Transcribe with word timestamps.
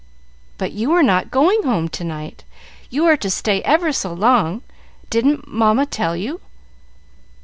"But 0.57 0.71
you 0.71 0.93
are 0.93 1.03
not 1.03 1.29
going 1.29 1.61
home 1.61 1.87
to 1.89 2.03
night; 2.03 2.43
you 2.89 3.05
are 3.05 3.17
to 3.17 3.29
stay 3.29 3.61
ever 3.61 3.91
so 3.91 4.11
long. 4.11 4.63
Didn't 5.11 5.47
Mamma 5.47 5.85
tell 5.85 6.15
you?" 6.17 6.41